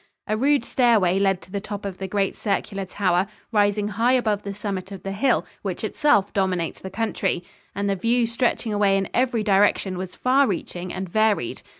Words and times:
A 0.25 0.35
rude 0.35 0.65
stairway 0.65 1.19
led 1.19 1.43
to 1.43 1.51
the 1.51 1.61
top 1.61 1.85
of 1.85 1.99
the 1.99 2.07
great 2.07 2.35
circular 2.35 2.85
tower, 2.85 3.27
rising 3.51 3.89
high 3.89 4.13
above 4.13 4.41
the 4.41 4.51
summit 4.55 4.91
of 4.91 5.03
the 5.03 5.11
hill, 5.11 5.45
which 5.61 5.83
itself 5.83 6.33
dominates 6.33 6.79
the 6.81 6.89
country, 6.89 7.43
and 7.75 7.87
the 7.87 7.95
view 7.95 8.25
stretching 8.25 8.73
away 8.73 8.97
in 8.97 9.09
every 9.13 9.43
direction 9.43 9.99
was 9.99 10.15
far 10.15 10.47
reaching 10.47 10.91
and 10.91 11.07
varied. 11.07 11.61